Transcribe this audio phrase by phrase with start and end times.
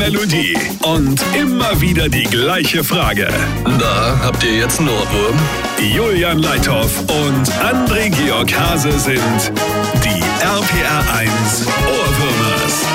[0.00, 3.28] Melodie und immer wieder die gleiche Frage.
[3.64, 5.38] Na, habt ihr jetzt einen Ohrwurm?
[5.78, 9.52] Julian Leithoff und André Georg Hase sind
[10.02, 12.86] die RPR1 Ohrwürmers.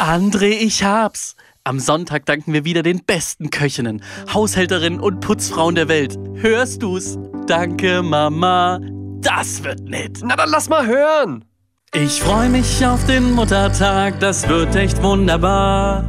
[0.00, 1.36] André, ich hab's.
[1.62, 4.02] Am Sonntag danken wir wieder den besten Köchinnen,
[4.34, 6.18] Haushälterinnen und Putzfrauen der Welt.
[6.34, 7.18] Hörst du's?
[7.46, 8.80] Danke, Mama.
[9.20, 10.18] Das wird nett.
[10.24, 11.44] Na dann lass mal hören.
[11.94, 16.04] Ich freu mich auf den Muttertag, das wird echt wunderbar.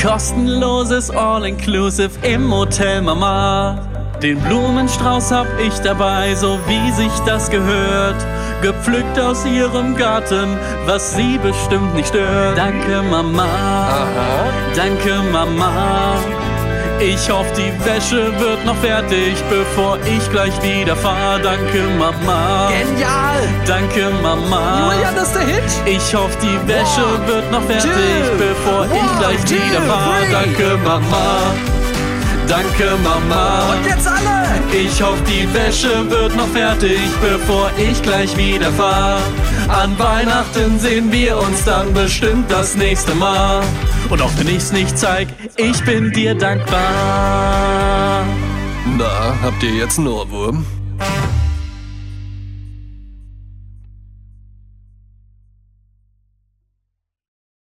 [0.00, 3.78] Kostenloses All-Inclusive im Hotel Mama.
[4.22, 8.16] Den Blumenstrauß hab ich dabei, so wie sich das gehört.
[8.62, 12.56] Gepflückt aus ihrem Garten, was sie bestimmt nicht stört.
[12.56, 14.46] Danke Mama, Aha.
[14.74, 16.14] danke Mama.
[17.00, 21.38] Ich hoffe, die Wäsche wird noch fertig, bevor ich gleich wieder fahr.
[21.38, 23.47] Danke Mama, Genial.
[23.68, 24.92] Danke Mama.
[24.92, 25.62] Julian, das ist der Hit.
[25.84, 29.82] Ich hoffe, die Wäsche One, wird noch fertig, two, bevor ich one, gleich two, wieder
[29.82, 30.18] fahr.
[30.20, 30.32] three.
[30.32, 31.52] Danke Mama,
[32.48, 33.74] danke Mama.
[33.74, 34.38] Und jetzt alle.
[34.72, 39.18] Ich hoffe, die Wäsche wird noch fertig, bevor ich gleich wieder fahr.
[39.68, 43.62] An Weihnachten sehen wir uns dann bestimmt das nächste Mal.
[44.08, 48.24] Und auch wenn ich's nicht zeig, ich bin dir dankbar.
[48.96, 50.64] Na, habt ihr jetzt einen Ohrwurm?